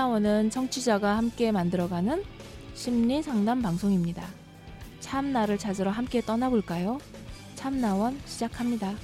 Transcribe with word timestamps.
참나원은 0.00 0.48
청취자가 0.48 1.18
함께 1.18 1.52
만들어가는 1.52 2.24
심리 2.72 3.22
상담 3.22 3.60
방송입니다. 3.60 4.26
참나를 5.00 5.58
찾으러 5.58 5.90
함께 5.90 6.22
떠나볼까요? 6.22 6.98
참나원 7.54 8.18
시작합니다. 8.24 8.94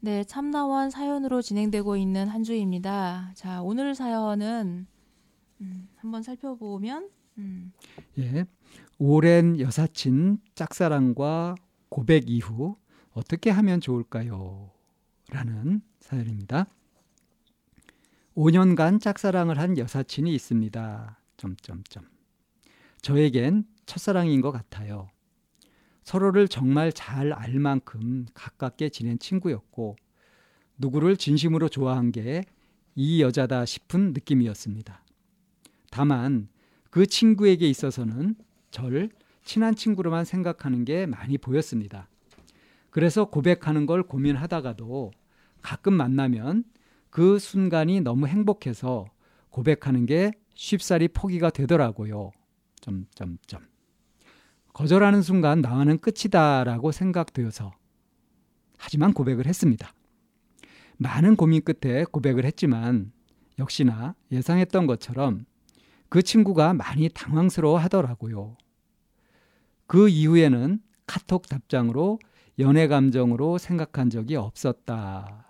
네, 0.00 0.24
참나원 0.24 0.90
사연으로 0.90 1.40
진행되고 1.40 1.96
있는 1.96 2.28
한 2.28 2.42
주입니다. 2.42 3.32
자, 3.34 3.62
오늘 3.62 3.94
사연은 3.94 4.86
음, 5.62 5.88
한번 5.96 6.22
살펴보면 6.22 7.08
음, 7.38 7.72
예. 8.18 8.44
오랜 8.98 9.58
여사친 9.60 10.38
짝사랑과 10.54 11.54
고백 11.88 12.28
이후 12.28 12.76
어떻게 13.12 13.50
하면 13.50 13.80
좋을까요? 13.80 14.70
라는 15.30 15.82
사연입니다. 16.00 16.66
5년간 18.34 19.00
짝사랑을 19.00 19.58
한 19.58 19.78
여사친이 19.78 20.34
있습니다. 20.34 21.20
점점점. 21.36 22.04
저에겐 23.02 23.64
첫사랑인 23.86 24.40
것 24.40 24.52
같아요. 24.52 25.08
서로를 26.02 26.48
정말 26.48 26.92
잘 26.92 27.32
알 27.32 27.58
만큼 27.58 28.26
가깝게 28.34 28.90
지낸 28.90 29.18
친구였고 29.18 29.96
누구를 30.78 31.16
진심으로 31.16 31.68
좋아한 31.68 32.12
게 32.12 32.44
이 32.98 33.20
여자다 33.22 33.66
싶은 33.66 34.14
느낌이었습니다. 34.14 35.04
다만 35.90 36.48
그 36.90 37.06
친구에게 37.06 37.68
있어서는 37.68 38.34
절 38.70 39.10
친한 39.44 39.74
친구로만 39.74 40.24
생각하는 40.24 40.84
게 40.84 41.06
많이 41.06 41.38
보였습니다. 41.38 42.08
그래서 42.90 43.26
고백하는 43.26 43.86
걸 43.86 44.02
고민하다가도 44.02 45.12
가끔 45.62 45.94
만나면 45.94 46.64
그 47.10 47.38
순간이 47.38 48.00
너무 48.00 48.26
행복해서 48.26 49.06
고백하는 49.50 50.06
게 50.06 50.32
쉽사리 50.54 51.08
포기가 51.08 51.50
되더라고요. 51.50 52.30
점점점. 52.80 53.62
거절하는 54.72 55.22
순간 55.22 55.60
나와는 55.60 55.98
끝이다라고 55.98 56.92
생각되어서 56.92 57.72
하지만 58.78 59.12
고백을 59.14 59.46
했습니다. 59.46 59.92
많은 60.98 61.36
고민 61.36 61.62
끝에 61.62 62.04
고백을 62.04 62.44
했지만 62.44 63.12
역시나 63.58 64.14
예상했던 64.32 64.86
것처럼 64.86 65.46
그 66.08 66.22
친구가 66.22 66.74
많이 66.74 67.08
당황스러워 67.08 67.78
하더라고요. 67.78 68.56
그 69.86 70.08
이후에는 70.08 70.80
카톡 71.06 71.48
답장으로 71.48 72.18
연애 72.58 72.88
감정으로 72.88 73.58
생각한 73.58 74.10
적이 74.10 74.36
없었다. 74.36 75.44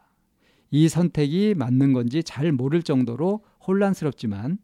이 0.71 0.89
선택이 0.89 1.55
맞는 1.57 1.93
건지 1.93 2.23
잘 2.23 2.53
모를 2.53 2.83
정도로 2.83 3.45
혼란스럽지만 3.67 4.59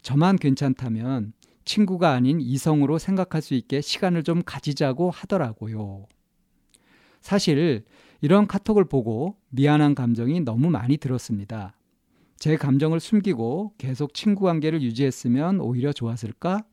저만 0.00 0.36
괜찮다면 0.36 1.32
친구가 1.64 2.10
아닌 2.10 2.40
이성으로 2.40 2.98
생각할 2.98 3.42
수 3.42 3.54
있게 3.54 3.80
시간을 3.80 4.24
좀 4.24 4.42
가지자고 4.44 5.10
하더라고요. 5.10 6.06
사실 7.20 7.84
이런 8.20 8.46
카톡을 8.46 8.84
보고 8.84 9.36
미안한 9.50 9.94
감정이 9.94 10.40
너무 10.40 10.70
많이 10.70 10.96
들었습니다. 10.96 11.74
제 12.42 12.56
감정을 12.56 12.98
숨기고 12.98 13.74
계속 13.78 14.14
친구 14.14 14.42
관계를 14.42 14.82
유지했으면 14.82 15.60
오히려 15.60 15.92
좋았을까? 15.92 16.64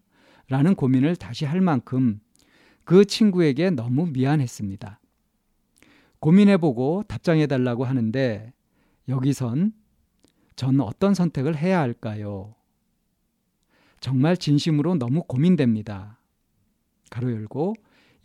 라는 0.48 0.74
고민을 0.74 1.16
다시 1.16 1.46
할 1.46 1.62
만큼 1.62 2.22
그 2.86 3.06
친구에게 3.06 3.70
너무 3.70 4.08
미안했습니다. 4.08 5.00
고민해보고 6.22 7.04
답장해달라고 7.08 7.84
하는데 7.84 8.52
여기선 9.10 9.74
전 10.56 10.80
어떤 10.80 11.14
선택을 11.14 11.56
해야 11.56 11.82
할까요? 11.82 12.56
정말 14.00 14.38
진심으로 14.38 14.96
너무 14.96 15.22
고민됩니다. 15.22 16.20
가로 17.12 17.32
열고 17.32 17.76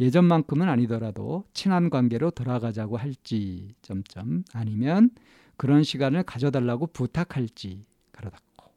예전만큼은 0.00 0.66
아니더라도 0.66 1.44
친한 1.52 1.90
관계로 1.90 2.30
돌아가자고 2.30 2.96
할지 2.96 3.74
점점 3.82 4.44
아니면 4.54 5.10
그런 5.56 5.82
시간을 5.82 6.22
가져달라고 6.24 6.88
부탁할지 6.88 7.84
가로 8.12 8.30
닫고 8.30 8.72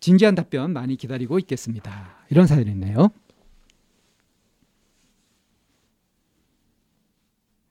진지한 0.00 0.34
답변 0.34 0.72
많이 0.72 0.96
기다리고 0.96 1.38
있겠습니다. 1.38 2.24
이런 2.30 2.46
사연이네요. 2.46 3.08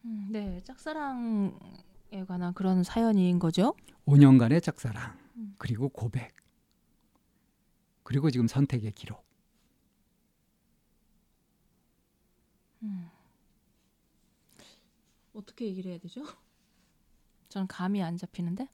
음, 0.05 0.27
네, 0.31 0.59
짝사랑에 0.63 1.51
관한 2.27 2.53
그런 2.53 2.83
사연인 2.83 3.39
거죠. 3.39 3.73
5년간의 4.05 4.61
짝사랑 4.63 5.17
그리고 5.57 5.89
고백 5.89 6.35
그리고 8.03 8.31
지금 8.31 8.47
선택의 8.47 8.91
기록. 8.93 9.29
어떻게 15.39 15.65
얘기를 15.65 15.91
해야 15.91 15.99
되죠? 15.99 16.23
전 17.49 17.67
감이 17.67 18.01
안 18.01 18.17
잡히는데. 18.17 18.67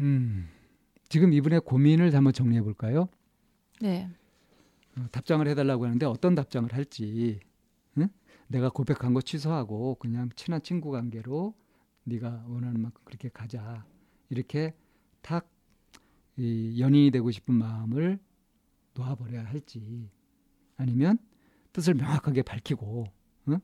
음, 0.00 0.48
지금 1.08 1.32
이분의 1.32 1.60
고민을 1.60 2.14
한번 2.14 2.32
정리해 2.32 2.62
볼까요? 2.62 3.08
네. 3.80 4.08
어, 4.98 5.06
답장을 5.10 5.46
해달라고 5.48 5.86
하는데 5.86 6.06
어떤 6.06 6.34
답장을 6.34 6.72
할지 6.72 7.40
응? 7.98 8.08
내가 8.48 8.68
고백한 8.70 9.14
거 9.14 9.20
취소하고 9.22 9.96
그냥 9.96 10.28
친한 10.36 10.62
친구 10.62 10.90
관계로 10.90 11.54
네가 12.04 12.44
원하는 12.48 12.80
만큼 12.80 13.02
그렇게 13.04 13.28
가자 13.30 13.84
이렇게 14.28 14.74
탁 15.22 15.56
이 16.36 16.78
연인이 16.78 17.10
되고 17.10 17.30
싶은 17.30 17.54
마음을 17.54 18.18
놓아버려야 18.94 19.44
할지 19.44 20.10
아니면 20.76 21.18
뜻을 21.76 21.92
명확하게 21.92 22.40
밝히고 22.40 23.04
응? 23.48 23.60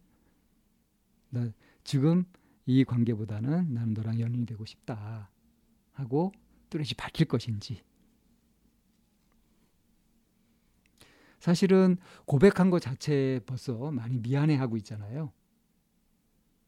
나 1.30 1.50
지금 1.82 2.26
이 2.66 2.84
관계보다는 2.84 3.72
나는 3.72 3.94
너랑 3.94 4.20
연인이 4.20 4.44
되고 4.44 4.66
싶다 4.66 5.30
하고 5.94 6.30
뚜렷이 6.68 6.94
밝힐 6.94 7.26
것인지 7.26 7.82
사실은 11.40 11.96
고백한 12.26 12.68
것 12.68 12.80
자체에 12.80 13.38
벌써 13.46 13.90
많이 13.90 14.18
미안해하고 14.18 14.76
있잖아요. 14.76 15.32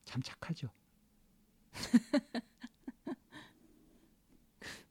참 0.06 0.22
착하죠. 0.22 0.71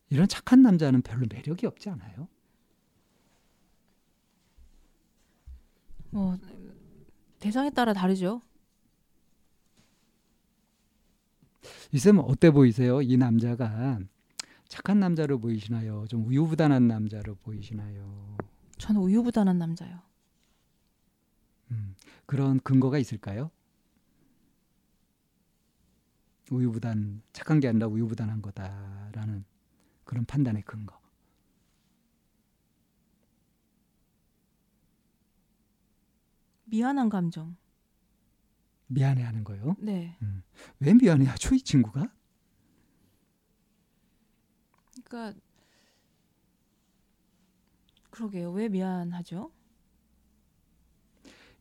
이런 0.09 0.27
착한 0.27 0.61
남자는 0.61 1.01
별로 1.01 1.25
매력이 1.27 1.65
없지 1.65 1.89
않아요? 1.89 2.27
뭐 6.13 6.37
대상에 7.39 7.71
따라 7.71 7.91
다르죠. 7.91 8.41
이쌤은 11.91 12.23
어때 12.23 12.51
보이세요? 12.51 13.01
이 13.01 13.17
남자가 13.17 13.99
착한 14.67 14.99
남자로 14.99 15.39
보이시나요? 15.39 16.05
좀 16.07 16.25
우유부단한 16.27 16.87
남자로 16.87 17.35
보이시나요? 17.35 18.37
저는 18.77 19.01
우유부단한 19.01 19.57
남자요. 19.57 20.01
음, 21.71 21.95
그런 22.25 22.59
근거가 22.59 22.99
있을까요? 22.99 23.49
우유부단 26.51 27.23
착한 27.33 27.59
게 27.59 27.67
아니라 27.67 27.87
우유부단한 27.87 28.41
거다라는 28.41 29.45
그런 30.03 30.25
판단의 30.25 30.61
근거. 30.63 31.02
미안한 36.73 37.07
감정. 37.07 37.55
미안해하는 38.87 39.43
거요. 39.43 39.75
네. 39.77 40.17
음. 40.23 40.41
왜 40.79 40.95
미안해하죠 40.95 41.53
이 41.53 41.61
친구가? 41.61 42.11
그러니까 45.05 45.39
그러게요. 48.09 48.51
왜 48.51 48.69
미안하죠? 48.69 49.51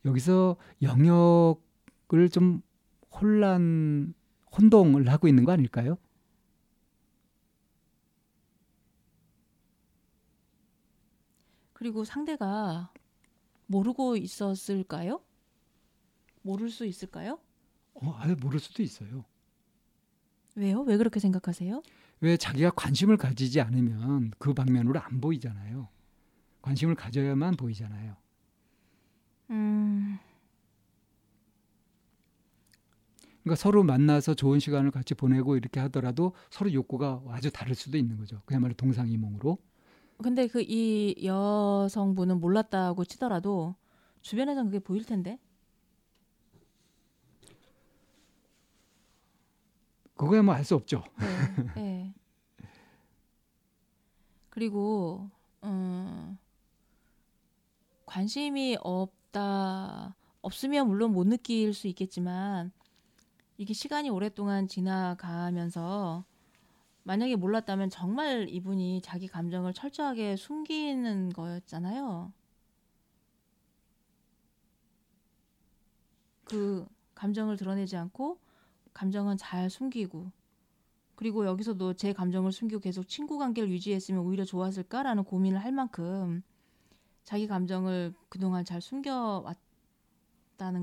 여기서 0.03 0.57
영역을 0.81 2.29
좀 2.31 2.63
혼란 3.11 4.15
혼동을 4.57 5.09
하고 5.09 5.27
있는 5.27 5.45
거 5.45 5.51
아닐까요? 5.51 5.99
그리고 11.73 12.03
상대가 12.03 12.91
모르고 13.73 14.17
있었을까요? 14.17 15.19
모를 16.43 16.69
수 16.69 16.85
있을까요? 16.85 17.39
어, 17.95 18.13
아예 18.19 18.35
모를 18.35 18.59
수도 18.59 18.83
있어요. 18.83 19.25
왜요? 20.55 20.81
왜 20.81 20.97
그렇게 20.97 21.19
생각하세요? 21.19 21.81
왜 22.21 22.37
자기가 22.37 22.71
관심을 22.71 23.17
가지지 23.17 23.59
않으면 23.61 24.31
그 24.37 24.53
방면으로 24.53 24.99
안 24.99 25.19
보이잖아요. 25.19 25.89
관심을 26.61 26.95
가져야만 26.95 27.55
보이잖아요. 27.55 28.15
음, 29.49 30.19
그러니까 33.41 33.55
서로 33.55 33.83
만나서 33.83 34.35
좋은 34.35 34.59
시간을 34.59 34.91
같이 34.91 35.15
보내고 35.15 35.57
이렇게 35.57 35.79
하더라도 35.81 36.33
서로 36.49 36.71
욕구가 36.71 37.23
아주 37.29 37.51
다를 37.51 37.75
수도 37.75 37.97
있는 37.97 38.17
거죠. 38.17 38.41
그야말로 38.45 38.73
동상이몽으로. 38.75 39.57
근데 40.23 40.47
그 40.47 40.61
이 40.61 41.15
여성분은 41.25 42.39
몰랐다고 42.39 43.05
치더라도 43.05 43.75
주변에선 44.21 44.65
그게 44.67 44.79
보일 44.79 45.05
텐데. 45.05 45.39
그거야 50.15 50.41
뭐 50.41 50.53
알 50.55 50.63
수 50.63 50.75
없죠. 50.75 51.03
네. 51.19 51.27
네. 51.75 52.13
그리고 54.49 55.29
음, 55.63 56.37
관심이 58.05 58.77
없다 58.81 60.15
없으면 60.41 60.87
물론 60.87 61.11
못 61.13 61.25
느낄 61.27 61.73
수 61.73 61.87
있겠지만 61.87 62.71
이게 63.57 63.73
시간이 63.73 64.09
오랫동안 64.09 64.67
지나가면서 64.67 66.25
만약에 67.03 67.35
몰랐다면 67.35 67.89
정말 67.89 68.47
이분이 68.49 69.01
자기 69.01 69.27
감정을 69.27 69.73
철저하게 69.73 70.37
숨기는 70.37 71.29
거였잖아요. 71.29 72.31
그 76.45 76.87
감정을 77.15 77.57
드러내지 77.57 77.97
않고 77.97 78.39
감정은 78.93 79.37
잘 79.37 79.69
숨기고 79.69 80.31
그리고 81.15 81.45
여기서도 81.45 81.93
제 81.93 82.13
감정을 82.13 82.51
숨기고 82.51 82.81
계속 82.81 83.07
친구 83.07 83.37
관계를 83.37 83.69
유지했으면 83.69 84.21
오히려 84.21 84.45
좋았을까라는 84.45 85.23
고민을 85.23 85.63
할 85.63 85.71
만큼 85.71 86.43
자기 87.23 87.47
감정을 87.47 88.13
그동안 88.29 88.65
잘 88.65 88.81
숨겨왔다는 88.81 89.55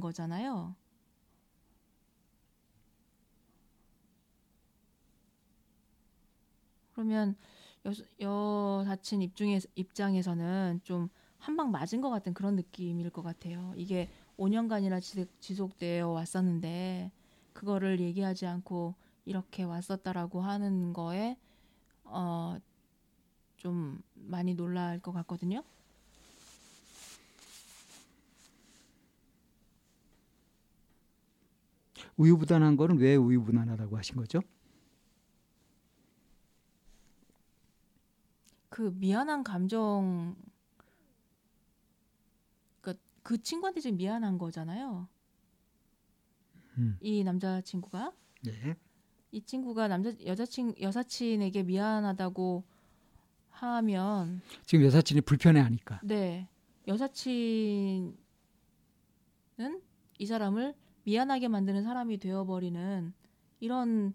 거잖아요. 0.01 0.75
그러면 7.01 7.35
여, 7.87 7.93
여사친 8.81 9.23
입중에, 9.23 9.61
입장에서는 9.75 10.81
좀 10.85 11.09
한 11.41 11.57
방 11.57 11.71
맞은 11.71 12.03
것 12.03 12.11
같은 12.11 12.35
그런 12.35 12.55
느낌일 12.55 13.09
것 13.11 13.23
같아요. 13.23 13.73
이게 13.75 14.11
5년간이나 14.37 15.01
지속, 15.01 15.29
지속되어 15.41 16.07
왔었는데 16.11 17.11
그거를 17.55 17.99
얘기하지 18.01 18.47
않고 18.47 18.95
이렇게 19.25 19.63
왔었다라고 19.63 20.43
하는 20.43 20.93
거에 20.93 21.39
어, 22.05 22.59
좀 23.57 24.03
많이 24.15 24.55
놀랄 24.55 24.99
것 25.01 25.13
같거든요. 25.13 25.63
우유부단한 32.17 32.77
거는 32.77 32.99
왜 32.99 33.17
우유부단하다고 33.17 33.97
하신 33.97 34.17
거죠? 34.17 34.41
그 38.71 38.93
미안한 38.95 39.45
감정 39.45 40.37
그, 42.81 42.95
그 43.23 43.43
친구한테 43.43 43.81
지금 43.81 43.99
미안한 43.99 44.39
거잖아요. 44.39 45.09
음. 46.79 46.97
이 47.01 47.23
남자 47.25 47.61
친구가 47.61 48.13
네. 48.43 48.77
이 49.33 49.43
친구가 49.43 49.89
남자 49.89 50.13
여자친 50.25 50.77
여사친에게 50.81 51.65
미안하다고 51.65 52.65
하면 53.51 54.41
지금 54.65 54.85
여사친이 54.87 55.21
불편해하니까. 55.23 56.01
네 56.05 56.49
여사친은 56.87 58.17
이 60.19 60.27
사람을 60.27 60.75
미안하게 61.05 61.49
만드는 61.49 61.83
사람이 61.83 62.19
되어버리는 62.19 63.13
이런 63.59 64.15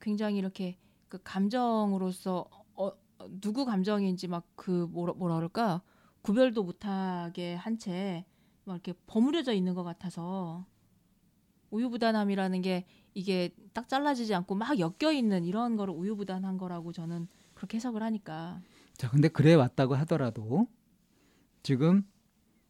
굉장히 0.00 0.38
이렇게 0.38 0.78
그 1.08 1.18
감정으로서 1.22 2.46
어, 2.50 2.61
누구 3.40 3.64
감정인지 3.64 4.28
막 4.28 4.44
그 4.56 4.86
뭐라, 4.90 5.12
뭐라 5.14 5.36
그럴까 5.36 5.82
구별도 6.22 6.62
못하게 6.64 7.54
한 7.54 7.78
채 7.78 8.24
막 8.64 8.74
이렇게 8.74 8.92
버무려져 9.08 9.52
있는 9.52 9.74
것 9.74 9.82
같아서 9.82 10.64
우유부단함이라는 11.70 12.62
게 12.62 12.84
이게 13.14 13.54
딱 13.72 13.88
잘라지지 13.88 14.34
않고 14.34 14.54
막 14.54 14.78
엮여 14.78 15.12
있는 15.12 15.44
이런 15.44 15.76
거를 15.76 15.94
우유부단한 15.94 16.58
거라고 16.58 16.92
저는 16.92 17.28
그렇게 17.54 17.76
해석을 17.76 18.02
하니까 18.02 18.60
자, 18.96 19.08
근데 19.10 19.28
그래 19.28 19.54
왔다고 19.54 19.94
하더라도 19.96 20.68
지금 21.62 22.06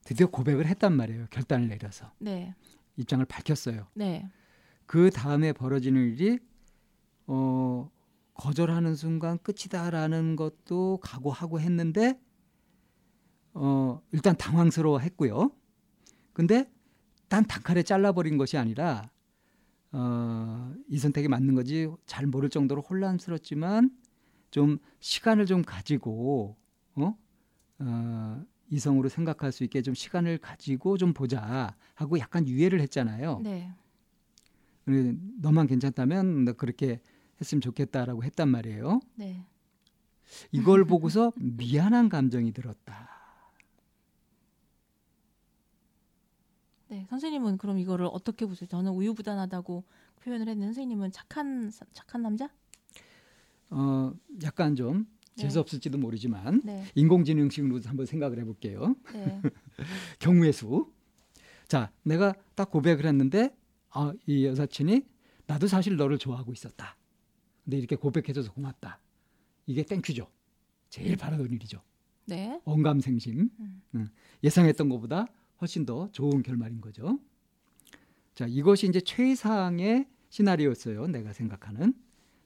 드디어 0.05 0.27
고백을 0.29 0.67
했단 0.67 0.97
말이에요. 0.97 1.27
결단을 1.31 1.69
내려서 1.69 2.11
네, 2.19 2.55
입장을 2.97 3.25
밝혔어요. 3.27 3.87
네, 3.95 4.29
그 4.87 5.11
다음에 5.11 5.53
벌어지는 5.53 6.01
일이 6.13 6.39
어, 7.27 7.91
거절하는 8.35 8.95
순간 8.95 9.39
끝이다라는 9.39 10.37
것도 10.37 10.99
각오하고 11.03 11.61
했는데 11.61 12.21
어, 13.55 14.01
일단 14.13 14.37
당황스러워 14.37 14.99
했고요. 15.01 15.51
근데 16.33 16.71
단 17.29 17.45
단칼에 17.45 17.83
잘라버린 17.83 18.39
것이 18.39 18.57
아니라 18.57 19.11
어, 19.93 20.75
이 20.89 20.99
선택이 20.99 21.29
맞는 21.29 21.55
거지 21.55 21.89
잘 22.07 22.27
모를 22.27 22.49
정도로 22.49 22.83
혼란스럽지만 22.83 23.91
좀 24.51 24.79
시간을 25.01 25.47
좀 25.47 25.63
가지고 25.63 26.57
어? 26.95 27.17
어, 27.79 28.45
이성으로 28.71 29.09
생각할 29.11 29.53
수 29.53 29.65
있게 29.65 29.83
좀 29.83 29.95
시간을 29.95 30.39
가지고 30.39 30.97
좀 30.97 31.13
보자 31.13 31.77
하고 31.95 32.19
약간 32.19 32.49
유예를 32.49 32.81
했잖아요. 32.81 33.41
네, 34.85 35.15
너만 35.41 35.67
괜찮다면 35.67 36.45
너 36.47 36.53
그렇게 36.55 37.01
했으면 37.43 37.61
좋겠다라고 37.61 38.25
했단 38.25 38.49
말이에요. 38.49 39.01
네. 39.17 39.45
이걸 40.51 40.85
보고서 40.87 41.33
미안한 41.37 42.09
감정이 42.09 42.53
들었다. 42.53 43.11
네, 46.89 47.07
선생님은 47.09 47.59
그럼 47.59 47.79
이거를 47.79 48.07
어떻게 48.11 48.45
보세요? 48.47 48.69
저는 48.69 48.93
우유부단하다고 48.93 49.85
표현을 50.23 50.49
했는데 50.49 50.67
선생님은 50.67 51.11
착한 51.13 51.71
사- 51.71 51.87
착한 51.93 52.23
남자? 52.23 52.51
어, 53.71 54.13
약간 54.43 54.75
좀 54.77 55.07
네. 55.35 55.45
재수 55.45 55.59
없을지도 55.61 55.97
모르지만 55.97 56.61
네, 56.63 56.85
인공지능식으로 56.95 57.81
한번 57.87 58.05
생각을 58.05 58.39
해볼게요. 58.41 58.95
네, 59.15 59.41
경우의 60.21 60.53
수. 60.53 60.93
자, 61.67 61.91
내가 62.03 62.35
딱 62.55 62.71
고백을 62.71 63.07
했는데 63.07 63.57
아, 63.91 64.13
이 64.27 64.45
여사친이 64.45 65.07
나도 65.47 65.67
사실 65.69 65.97
너를 65.97 66.19
좋아하고 66.19 66.53
있었다. 66.53 66.97
근데 67.65 67.79
이렇게 67.79 67.97
고백해줘서 67.97 68.53
고맙다. 68.53 69.01
이게 69.67 69.83
thank 69.83 70.02
you죠. 70.02 70.29
제일 70.89 71.17
바라던 71.17 71.51
일이죠. 71.51 71.81
네, 72.27 72.61
언감생심. 72.65 73.51
음. 73.59 73.83
응. 73.95 74.09
예상했던 74.45 74.89
것보다 74.89 75.27
훨씬 75.61 75.87
더 75.87 76.11
좋은 76.13 76.43
결말인 76.43 76.81
거죠. 76.81 77.19
자, 78.35 78.47
이것이 78.47 78.89
이제 78.89 79.01
최상의 79.01 80.09
시나리오였어요. 80.31 81.07
내가 81.09 81.33
생각하는. 81.33 81.95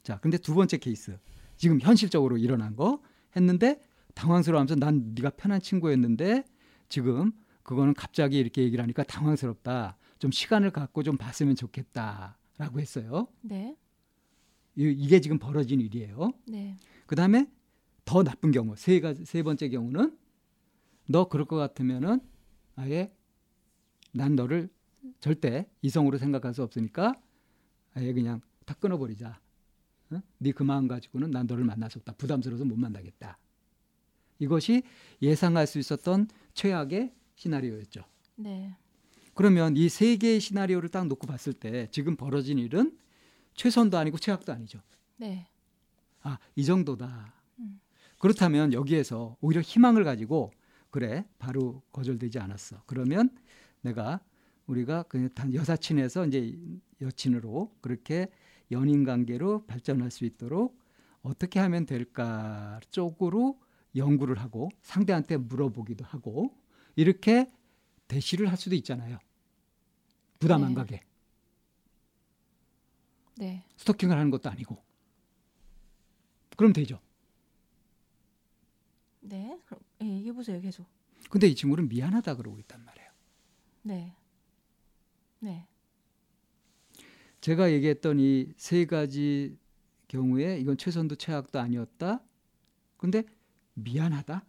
자, 0.02 0.18
근데 0.18 0.38
두 0.38 0.54
번째 0.54 0.78
케이스. 0.78 1.18
지금 1.56 1.80
현실적으로 1.80 2.36
일어난 2.36 2.76
거 2.76 3.00
했는데 3.34 3.80
당황스러워하면서 4.14 4.76
난 4.76 5.14
네가 5.14 5.30
편한 5.30 5.60
친구였는데 5.60 6.44
지금 6.88 7.32
그거는 7.62 7.94
갑자기 7.94 8.38
이렇게 8.38 8.62
얘기를 8.62 8.82
하니까 8.82 9.02
당황스럽다. 9.04 9.96
좀 10.18 10.30
시간을 10.30 10.70
갖고 10.70 11.02
좀 11.02 11.16
봤으면 11.16 11.56
좋겠다라고 11.56 12.80
했어요. 12.80 13.28
네, 13.42 13.76
이- 14.76 14.94
이게 14.96 15.20
지금 15.20 15.38
벌어진 15.38 15.80
일이에요. 15.80 16.32
네, 16.46 16.76
그다음에 17.06 17.50
더 18.04 18.22
나쁜 18.22 18.50
경우 18.52 18.76
세 18.76 19.00
가지 19.00 19.24
세 19.24 19.42
번째 19.42 19.68
경우는 19.68 20.16
너 21.08 21.28
그럴 21.28 21.46
것 21.46 21.56
같으면은 21.56 22.20
아예 22.76 23.12
난 24.12 24.34
너를 24.36 24.68
절대 25.20 25.68
이성으로 25.82 26.18
생각할 26.18 26.52
수 26.54 26.62
없으니까 26.62 27.14
아예 27.94 28.12
그냥 28.12 28.40
다 28.64 28.74
끊어버리자. 28.74 29.40
어? 30.10 30.22
네그 30.38 30.62
마음 30.62 30.86
가지고는 30.88 31.30
난 31.30 31.46
너를 31.46 31.64
만날 31.64 31.90
수 31.90 31.98
없다. 31.98 32.12
부담스러워서 32.14 32.64
못 32.64 32.76
만나겠다. 32.76 33.38
이것이 34.38 34.82
예상할 35.22 35.66
수 35.66 35.78
있었던 35.78 36.28
최악의 36.54 37.12
시나리오였죠. 37.36 38.02
네, 38.36 38.74
그러면 39.34 39.76
이 39.76 39.88
세 39.88 40.16
개의 40.16 40.40
시나리오를 40.40 40.88
딱 40.90 41.06
놓고 41.06 41.26
봤을 41.26 41.52
때 41.52 41.88
지금 41.90 42.16
벌어진 42.16 42.58
일은 42.58 42.96
최선도 43.56 43.98
아니고 43.98 44.18
최악도 44.18 44.52
아니죠. 44.52 44.80
네, 45.16 45.46
아, 46.22 46.38
이 46.54 46.64
정도다. 46.64 47.32
음. 47.58 47.80
그렇다면 48.18 48.72
여기에서 48.72 49.36
오히려 49.40 49.60
희망을 49.60 50.04
가지고 50.04 50.52
그래 50.90 51.24
바로 51.38 51.82
거절되지 51.92 52.38
않았어. 52.38 52.82
그러면 52.86 53.30
내가 53.82 54.20
우리가 54.66 55.04
그단 55.04 55.54
여사친에서 55.54 56.26
이제 56.26 56.58
여친으로 57.00 57.74
그렇게 57.80 58.28
연인 58.70 59.04
관계로 59.04 59.64
발전할 59.66 60.10
수 60.10 60.24
있도록 60.24 60.78
어떻게 61.22 61.60
하면 61.60 61.86
될까 61.86 62.80
쪽으로 62.90 63.60
연구를 63.94 64.38
하고 64.38 64.70
상대한테 64.82 65.36
물어보기도 65.36 66.04
하고 66.04 66.54
이렇게 66.96 67.50
대시를 68.08 68.50
할 68.50 68.56
수도 68.56 68.74
있잖아요. 68.76 69.18
부담 70.38 70.64
안 70.64 70.70
네. 70.70 70.74
가게. 70.74 71.00
네. 73.36 73.64
스토킹을 73.76 74.16
하는 74.16 74.30
것도 74.30 74.50
아니고. 74.50 74.82
그럼 76.56 76.72
되죠. 76.72 77.00
네. 79.20 79.58
그럼 79.66 79.80
예, 80.02 80.06
얘기해 80.06 80.32
보세요. 80.32 80.60
계속. 80.60 80.86
근데 81.30 81.46
이 81.48 81.54
친구는 81.54 81.88
미안하다 81.88 82.36
그러고 82.36 82.58
있단 82.60 82.84
말이에요. 82.84 83.10
네. 83.82 84.14
네. 85.40 85.66
제가 87.40 87.70
얘기했던 87.72 88.18
이 88.20 88.52
세 88.56 88.86
가지 88.86 89.56
경우에 90.08 90.58
이건 90.58 90.76
최선도 90.78 91.16
최악도 91.16 91.58
아니었다. 91.58 92.22
근데 92.96 93.24
미안하다. 93.74 94.44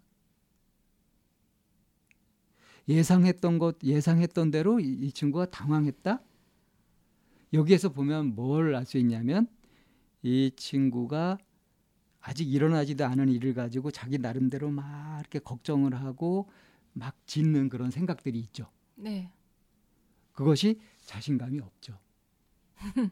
예상했던 2.88 3.60
것 3.60 3.78
예상했던 3.84 4.52
대로 4.52 4.80
이, 4.80 4.86
이 4.94 5.12
친구가 5.12 5.50
당황했다. 5.52 6.22
여기에서 7.54 7.90
보면 7.90 8.36
뭘 8.36 8.76
알 8.76 8.86
수 8.86 8.98
있냐면 8.98 9.48
이 10.22 10.52
친구가 10.56 11.38
아직 12.22 12.52
일어나지도 12.52 13.06
않은 13.06 13.30
일을 13.30 13.54
가지고 13.54 13.92
자기 13.92 14.18
나름대로 14.18 14.70
막 14.70 15.20
이렇게 15.22 15.40
걱정을 15.40 15.96
하고 15.96 16.50
막 16.94 17.16
짓는 17.28 17.70
그런 17.70 17.92
생각들이 17.92 18.40
있죠. 18.40 18.70
네. 18.96 19.32
그것이 20.34 20.80
자신감이 21.06 21.60
없죠. 21.60 21.98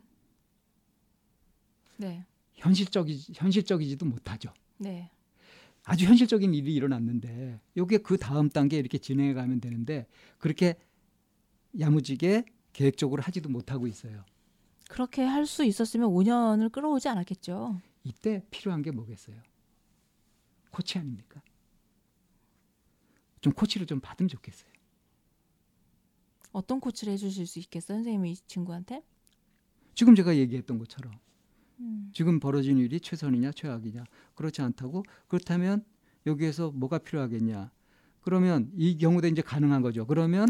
네. 1.97 2.25
현실적이 2.53 3.21
현실적이지도 3.33 4.05
못하죠. 4.05 4.53
네. 4.77 5.09
아주 5.83 6.05
현실적인 6.05 6.53
일이 6.53 6.73
일어났는데 6.73 7.61
요게 7.77 7.99
그 7.99 8.17
다음 8.17 8.49
단계 8.49 8.77
이렇게 8.77 8.97
진행해 8.97 9.33
가면 9.33 9.61
되는데 9.61 10.07
그렇게 10.39 10.75
야무지게 11.79 12.43
계획적으로 12.75 13.21
하지도 13.23 13.47
못하고 13.49 13.87
있어요. 13.87 14.25
그렇게 14.89 15.23
할 15.23 15.45
수 15.45 15.63
있었으면 15.63 16.09
5년을 16.09 16.71
끌어오지 16.71 17.07
않았겠죠. 17.07 17.79
이때 18.03 18.45
필요한 18.51 18.81
게 18.81 18.91
뭐겠어요? 18.91 19.37
코치 20.71 20.99
아닙니까? 20.99 21.41
좀 23.39 23.53
코치를 23.53 23.87
좀 23.87 24.01
받으면 24.01 24.27
좋겠어요. 24.27 24.69
어떤 26.51 26.79
코치를 26.81 27.13
해주실 27.13 27.47
수 27.47 27.59
있겠어요, 27.59 27.97
선생님이 27.99 28.31
이 28.31 28.35
친구한테? 28.47 29.03
지금 29.93 30.13
제가 30.13 30.35
얘기했던 30.35 30.77
것처럼 30.77 31.13
음. 31.79 32.11
지금 32.13 32.41
벌어진 32.41 32.77
일이 32.77 32.99
최선이냐 32.99 33.53
최악이냐 33.53 34.03
그렇지 34.35 34.61
않다고 34.61 35.03
그렇다면 35.29 35.85
여기에서 36.25 36.71
뭐가 36.71 36.97
필요하겠냐 36.97 37.71
그러면 38.19 38.71
이 38.75 38.97
경우도 38.97 39.27
이제 39.27 39.41
가능한 39.41 39.81
거죠 39.81 40.05
그러면 40.05 40.49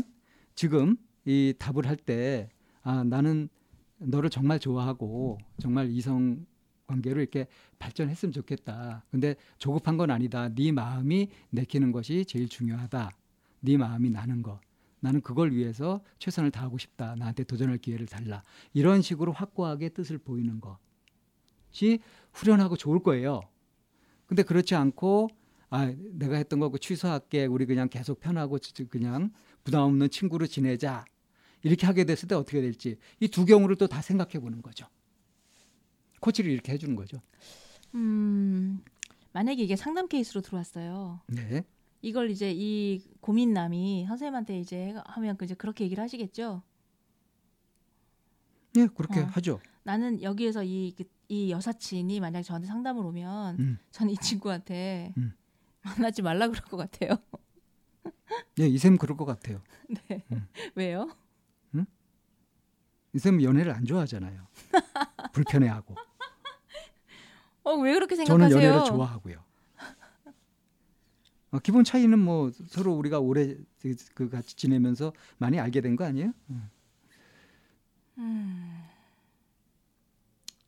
지금 0.55 0.97
이 1.25 1.53
답을 1.57 1.87
할 1.87 1.97
때 1.97 2.49
아 2.83 3.03
나는 3.03 3.49
너를 3.97 4.29
정말 4.29 4.59
좋아하고 4.59 5.39
정말 5.59 5.89
이성 5.89 6.45
관계로 6.87 7.19
이렇게 7.19 7.47
발전했으면 7.79 8.31
좋겠다. 8.31 9.03
근데 9.09 9.35
조급한 9.57 9.97
건 9.97 10.11
아니다. 10.11 10.49
네 10.53 10.71
마음이 10.71 11.29
내키는 11.49 11.91
것이 11.91 12.25
제일 12.25 12.47
중요하다. 12.47 13.09
네 13.61 13.77
마음이 13.77 14.11
나는 14.11 14.43
것 14.43 14.59
나는 14.99 15.21
그걸 15.21 15.51
위해서 15.51 16.03
최선을 16.19 16.51
다하고 16.51 16.77
싶다. 16.77 17.15
나한테 17.15 17.43
도전할 17.43 17.79
기회를 17.79 18.05
달라. 18.05 18.43
이런 18.73 19.01
식으로 19.01 19.31
확고하게 19.31 19.89
뜻을 19.89 20.19
보이는 20.19 20.59
것 20.61 20.77
것이 21.71 21.99
후련하고 22.33 22.75
좋을 22.77 22.99
거예요. 23.01 23.41
근데 24.27 24.43
그렇지 24.43 24.75
않고 24.75 25.29
아 25.69 25.91
내가 26.11 26.37
했던 26.37 26.59
거그 26.59 26.79
취소할게. 26.79 27.45
우리 27.45 27.65
그냥 27.65 27.89
계속 27.89 28.19
편하고 28.19 28.59
지- 28.59 28.85
그냥 28.85 29.31
부담 29.63 29.81
없는 29.81 30.09
친구로 30.09 30.47
지내자 30.47 31.03
이렇게 31.65 31.85
하게 31.87 32.03
됐을 32.05 32.27
때 32.27 32.35
어떻게 32.35 32.61
될지 32.61 32.97
이 33.19 33.27
두 33.27 33.43
경우를 33.45 33.75
또 33.75 33.87
다 33.87 34.01
생각해 34.01 34.39
보는 34.39 34.61
거죠. 34.61 34.85
코치를 36.21 36.49
이렇게 36.51 36.71
해주는 36.73 36.95
거죠. 36.95 37.21
음. 37.95 38.81
만약에 39.33 39.61
이게 39.63 39.75
상담 39.75 40.07
케이스로 40.07 40.41
들어왔어요. 40.41 41.19
네, 41.27 41.63
이걸 42.01 42.29
이제 42.29 42.51
이 42.55 43.01
고민남이 43.19 44.05
선생님한테 44.07 44.59
이제 44.59 44.95
하면 45.05 45.37
이제 45.43 45.55
그렇게 45.55 45.83
얘기를 45.83 46.01
하시겠죠. 46.03 46.61
예 48.77 48.87
그렇게 48.87 49.21
어. 49.21 49.25
하죠. 49.25 49.59
나는 49.83 50.21
여기에서 50.21 50.63
이, 50.63 50.93
그- 50.97 51.03
이 51.29 51.51
여사친이 51.51 52.19
만약 52.19 52.43
저한테 52.43 52.67
상담을 52.67 53.05
오면 53.05 53.59
음. 53.59 53.77
저는 53.91 54.13
이 54.13 54.17
친구한테 54.17 55.13
음. 55.17 55.33
만나지 55.81 56.21
말라 56.21 56.47
그럴 56.47 56.63
것 56.65 56.77
같아요. 56.77 57.17
예, 58.59 58.67
이쌤 58.67 58.97
그럴 58.97 59.15
것 59.17 59.25
같아요. 59.25 59.61
왜요? 60.75 61.09
이쌤 63.15 63.41
연애를 63.41 63.71
안 63.71 63.85
좋아하잖아요. 63.85 64.45
불편해하고 65.33 65.95
어, 67.63 67.73
왜 67.77 67.93
그렇게 67.93 68.15
저는 68.15 68.27
생각하세요? 68.49 68.61
연애를 68.71 68.85
좋아하고요. 68.85 69.43
어, 71.51 71.59
기본 71.59 71.83
차이는 71.83 72.19
뭐 72.19 72.51
서로 72.67 72.93
우리가 72.93 73.19
오래 73.19 73.55
그- 73.81 73.95
그 74.13 74.29
같이 74.29 74.55
지내면서 74.55 75.13
많이 75.37 75.59
알게 75.59 75.81
된 75.81 75.95
거 75.95 76.03
아니에요? 76.05 76.33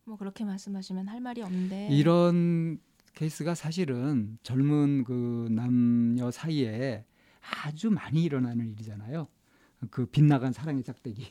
뭐 0.06 0.16
그렇게 0.18 0.46
말씀하시면 0.46 1.08
할 1.10 1.20
말이 1.20 1.42
없는데. 1.42 1.89
이런 1.92 2.80
케이스가 3.13 3.56
사실은 3.56 4.38
젊은 4.44 5.04
그 5.04 5.48
남녀 5.51 6.32
사이에 6.32 7.06
아주 7.63 7.92
많이 7.92 8.24
일어나는 8.24 8.68
일이잖아요. 8.70 9.27
그 9.92 10.06
빗나간 10.06 10.54
사랑의 10.54 10.84
짝대기. 10.84 11.27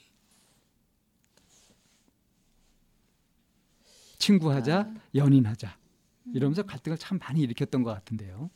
친구하자, 4.27 4.81
아. 4.81 4.95
연인하자. 5.15 5.77
이러면서 6.35 6.63
갈등을 6.65 6.99
참 6.99 7.19
많이 7.19 7.41
일으켰던 7.41 7.83
것 7.83 7.93
같은데요. 7.93 8.51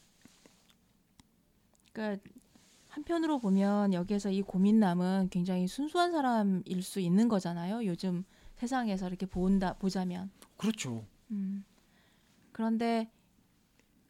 그러니까 1.92 2.22
한편으로 2.88 3.38
보면 3.38 3.92
여기에서 3.94 4.30
이 4.30 4.42
고민남은 4.42 5.28
굉장히 5.30 5.68
순수한 5.68 6.10
사람일 6.10 6.82
수 6.82 6.98
있는 6.98 7.28
거잖아요. 7.28 7.86
요즘 7.86 8.24
세상에서 8.56 9.06
이렇게 9.06 9.26
본다 9.26 9.74
보자면. 9.74 10.30
그렇죠. 10.56 11.06
음. 11.30 11.64
그런데 12.52 13.10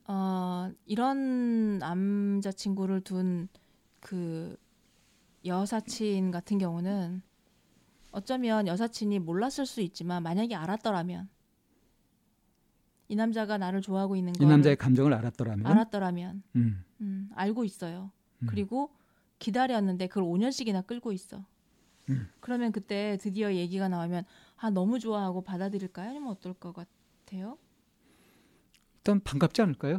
어, 0.07 0.71
이런 0.87 1.79
남자 1.79 2.51
친구를 2.51 3.03
둔 3.03 3.49
그 4.01 4.57
여사친 5.45 6.31
같은 6.31 6.59
경우는 6.59 7.23
어쩌면 8.11 8.67
여사친이 8.67 9.21
몰랐을 9.21 9.67
수 9.67 9.81
있지만 9.81 10.23
만약에 10.23 10.55
알았더라면 10.55 11.29
이 13.11 13.17
남자가 13.17 13.59
나를 13.59 13.83
좋아하고 13.83 14.15
있는 14.15 14.33
이걸 14.37 14.49
남자의 14.51 14.77
감정을 14.77 15.13
알았더라면, 15.13 15.67
알았더라면 15.67 16.45
음, 16.55 16.85
음, 17.01 17.29
알고 17.35 17.65
있어요. 17.65 18.13
음. 18.39 18.47
그리고 18.47 18.95
기다렸는데 19.41 20.07
그걸 20.07 20.23
5년씩이나 20.23 20.87
끌고 20.87 21.11
있어. 21.11 21.45
음. 22.09 22.29
그러면 22.39 22.71
그때 22.71 23.19
드디어 23.21 23.53
얘기가 23.53 23.89
나오면 23.89 24.25
아 24.59 24.71
너무 24.71 25.01
좋아하고 25.01 25.43
받아들일까요? 25.43 26.11
아니면 26.11 26.29
어떨 26.29 26.55
것 26.55 26.73
같아요? 26.73 27.59
일단 28.99 29.19
반갑지 29.19 29.61
않을까요? 29.61 29.99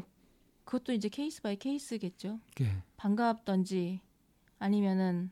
그것도 0.63 0.93
이제 0.93 1.09
case 1.09 1.41
by 1.41 1.57
case겠죠. 1.57 2.39
예. 2.61 2.81
반갑던지 2.95 3.99
아니면은 4.57 5.31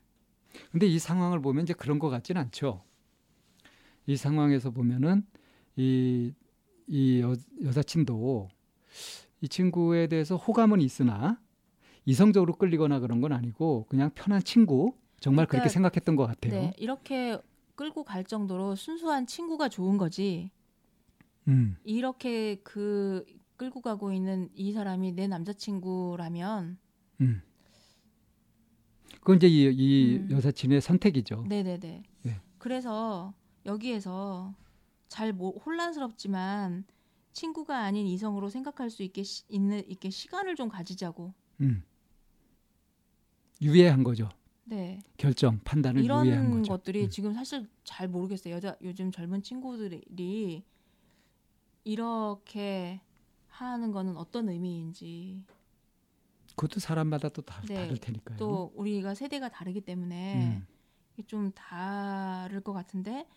근데 0.71 0.85
이 0.85 0.99
상황을 0.99 1.41
보면 1.41 1.63
이제 1.63 1.73
그런 1.73 1.97
것 1.97 2.09
같지는 2.09 2.41
않죠. 2.41 2.83
이 4.05 4.17
상황에서 4.17 4.69
보면은 4.71 5.25
이, 5.77 6.33
이 6.89 7.21
여, 7.21 7.35
여사친도 7.63 8.49
이 9.41 9.47
친구에 9.47 10.07
대해서 10.07 10.35
호감은 10.35 10.81
있으나 10.81 11.39
이성적으로 12.05 12.53
끌리거나 12.53 12.99
그런 12.99 13.21
건 13.21 13.31
아니고 13.31 13.85
그냥 13.87 14.09
편한 14.15 14.43
친구 14.43 14.93
정말 15.19 15.45
그렇게 15.45 15.59
그러니까 15.59 15.73
생각했던 15.73 16.15
것 16.15 16.25
같아요. 16.25 16.53
네 16.53 16.73
이렇게 16.77 17.37
끌고 17.75 18.03
갈 18.03 18.23
정도로 18.23 18.75
순수한 18.75 19.27
친구가 19.27 19.69
좋은 19.69 19.97
거지. 19.97 20.51
음, 21.47 21.77
이렇게 21.83 22.55
그 22.63 23.25
끌고 23.55 23.81
가고 23.81 24.11
있는 24.11 24.49
이 24.53 24.71
사람이 24.71 25.13
내 25.13 25.27
남자친구라면 25.27 26.77
음. 27.21 27.41
그건 29.19 29.37
이제 29.37 29.47
이, 29.47 29.63
이 29.71 30.17
음. 30.17 30.31
여사친의 30.31 30.81
선택이죠. 30.81 31.45
네네네. 31.47 32.03
예. 32.25 32.41
그래서 32.57 33.33
여기에서 33.65 34.53
잘 35.09 35.33
모, 35.33 35.51
혼란스럽지만 35.65 36.85
친구가 37.33 37.79
아닌 37.79 38.07
이성으로 38.07 38.49
생각할 38.49 38.89
수 38.89 39.03
있게 39.03 39.23
시, 39.23 39.43
있는 39.49 39.83
있게 39.89 40.09
시간을 40.09 40.55
좀 40.55 40.69
가지자고. 40.69 41.33
음. 41.61 41.83
유예한 43.61 44.03
거죠. 44.03 44.29
네. 44.63 45.01
결정, 45.17 45.59
판단을 45.65 46.03
유예한 46.03 46.25
이런 46.25 46.51
거죠. 46.51 46.73
것들이 46.73 47.03
음. 47.05 47.09
지금 47.09 47.33
사실 47.33 47.67
잘 47.83 48.07
모르겠어요. 48.07 48.53
여자 48.53 48.75
요즘 48.81 49.11
젊은 49.11 49.41
친구들이 49.41 50.63
이렇게 51.83 53.01
하는 53.47 53.91
거는 53.91 54.15
어떤 54.15 54.47
의미인지. 54.47 55.43
그것도 56.55 56.79
사람마다 56.79 57.29
또 57.29 57.41
다, 57.41 57.61
네, 57.67 57.73
다를 57.73 57.97
테니까요. 57.97 58.37
또 58.37 58.71
우리가 58.75 59.15
세대가 59.15 59.49
다르기 59.49 59.81
때문에 59.81 60.65
음. 61.17 61.23
좀 61.25 61.51
다를 61.51 62.61
것 62.61 62.73
같은데 62.73 63.27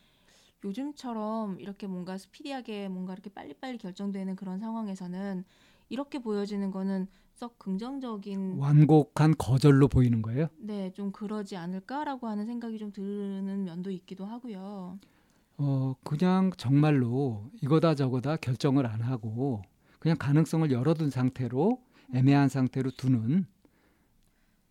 요즘처럼 0.64 1.60
이렇게 1.60 1.86
뭔가 1.86 2.16
스피디하게 2.18 2.88
뭔가 2.88 3.12
이렇게 3.12 3.30
빨리빨리 3.30 3.78
결정되는 3.78 4.36
그런 4.36 4.58
상황에서는 4.58 5.44
이렇게 5.88 6.18
보여지는 6.18 6.70
거는 6.70 7.08
썩 7.34 7.58
긍정적인 7.58 8.58
완곡한 8.58 9.34
거절로 9.36 9.88
보이는 9.88 10.22
거예요. 10.22 10.48
네, 10.56 10.92
좀 10.92 11.12
그러지 11.12 11.56
않을까라고 11.56 12.28
하는 12.28 12.46
생각이 12.46 12.78
좀 12.78 12.92
드는 12.92 13.64
면도 13.64 13.90
있기도 13.90 14.24
하고요. 14.24 14.98
어, 15.58 15.94
그냥 16.02 16.50
정말로 16.56 17.50
이거다 17.60 17.94
저거다 17.94 18.36
결정을 18.36 18.86
안 18.86 19.00
하고 19.00 19.62
그냥 19.98 20.16
가능성을 20.18 20.70
열어둔 20.70 21.10
상태로 21.10 21.80
애매한 22.14 22.48
상태로 22.48 22.92
두는 22.92 23.46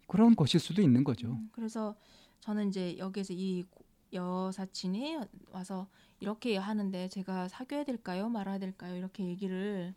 그런 0.07 0.36
것일 0.36 0.60
수도 0.60 0.81
있는 0.81 1.03
거죠. 1.03 1.27
음, 1.29 1.50
그래서 1.51 1.95
저는 2.41 2.69
이제 2.69 2.98
여기에서 2.98 3.33
이 3.33 3.63
고- 3.69 3.86
여사친이 4.13 5.20
와서 5.51 5.88
이렇게 6.20 6.58
하는데 6.58 7.10
제가 7.10 7.48
사귀어야 7.48 7.84
될까요? 7.84 8.30
말아야 8.30 8.60
될까요? 8.60 8.96
이렇게 8.96 9.25
얘기를 9.25 9.94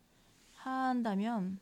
한다면 0.53 1.59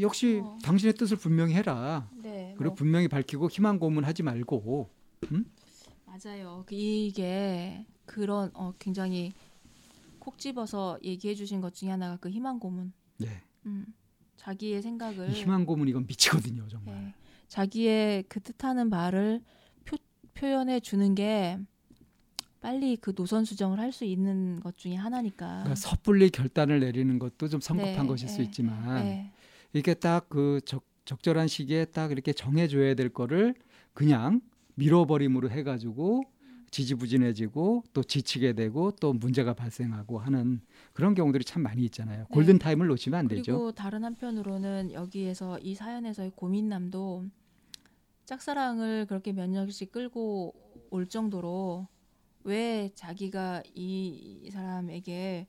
역시 0.00 0.40
어. 0.44 0.58
당신의 0.62 0.94
뜻을 0.94 1.16
분명히 1.16 1.54
해라. 1.54 2.08
네, 2.12 2.54
그리고 2.56 2.70
뭐 2.70 2.74
분명히 2.74 3.08
밝히고 3.08 3.48
희망 3.48 3.78
고문하지 3.78 4.22
말고 4.22 4.90
맞아요. 6.04 6.62
그 6.66 6.74
이게 6.74 7.86
그런 8.06 8.50
어 8.54 8.72
굉장히 8.78 9.32
콕 10.18 10.38
집어서 10.38 10.98
얘기해 11.02 11.34
주신 11.34 11.60
것 11.60 11.74
중에 11.74 11.90
하나가 11.90 12.16
그 12.16 12.30
희망 12.30 12.58
고문. 12.58 12.92
네. 13.18 13.42
음. 13.66 13.86
자기의 14.36 14.82
생각을 14.82 15.30
이 15.30 15.32
희망 15.32 15.64
고문 15.64 15.88
이건 15.88 16.06
미치거든요, 16.06 16.68
정말. 16.68 16.94
네. 16.94 17.14
자기의 17.54 18.24
그 18.28 18.40
뜻하는 18.40 18.90
바를 18.90 19.40
표, 19.84 19.96
표현해 20.34 20.80
주는 20.80 21.14
게 21.14 21.56
빨리 22.60 22.96
그 22.96 23.14
노선 23.14 23.44
수정을 23.44 23.78
할 23.78 23.92
수 23.92 24.04
있는 24.04 24.58
것 24.58 24.76
중에 24.76 24.96
하나니까. 24.96 25.46
그러니까 25.46 25.74
섣불리 25.76 26.30
결단을 26.30 26.80
내리는 26.80 27.16
것도 27.20 27.46
좀 27.46 27.60
성급한 27.60 27.94
네, 27.94 28.06
것일 28.08 28.28
수 28.28 28.38
네, 28.38 28.44
있지만 28.44 29.04
네. 29.04 29.32
이렇게 29.72 29.94
딱 29.94 30.26
그 30.28 30.60
적절한 31.04 31.46
시기에 31.46 31.84
딱 31.84 32.10
이렇게 32.10 32.32
정해줘야 32.32 32.94
될 32.94 33.08
거를 33.10 33.54
그냥 33.92 34.40
밀어버림으로 34.74 35.48
해가지고 35.50 36.24
지지부진해지고 36.72 37.84
또 37.92 38.02
지치게 38.02 38.54
되고 38.54 38.90
또 39.00 39.12
문제가 39.12 39.54
발생하고 39.54 40.18
하는 40.18 40.60
그런 40.92 41.14
경우들이 41.14 41.44
참 41.44 41.62
많이 41.62 41.84
있잖아요. 41.84 42.24
골든 42.32 42.58
타임을 42.58 42.88
놓치면 42.88 43.16
안 43.16 43.28
되죠. 43.28 43.42
네. 43.42 43.58
그리고 43.58 43.70
다른 43.70 44.02
한편으로는 44.02 44.92
여기에서 44.92 45.60
이 45.60 45.76
사연에서의 45.76 46.32
고민남도 46.34 47.26
짝사랑을 48.24 49.06
그렇게 49.06 49.32
몇 49.32 49.48
년씩 49.48 49.92
끌고 49.92 50.54
올 50.90 51.06
정도로 51.06 51.88
왜 52.44 52.90
자기가 52.94 53.62
이 53.74 54.48
사람에게 54.52 55.48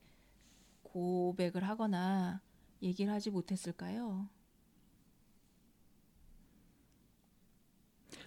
고백을 0.83 1.63
하거나 1.63 2.41
얘기를 2.81 3.11
하지 3.13 3.29
못했을까요? 3.29 4.29